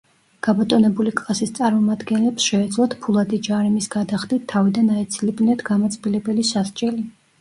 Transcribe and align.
გაბატონებული 0.45 1.11
კლასის 1.17 1.51
წარმომადგენლებს 1.59 2.47
შეეძლოთ 2.53 2.95
ფულადი 3.03 3.41
ჯარიმის 3.49 3.91
გადახდით 3.97 4.49
თავიდან 4.55 4.91
აეცილებინათ 4.97 5.63
გამაწბილებელი 5.71 6.49
სასჯელი. 6.55 7.07